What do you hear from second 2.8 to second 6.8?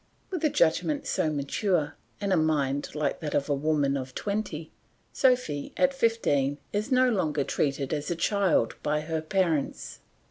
like that of a woman of twenty, Sophy, at fifteen,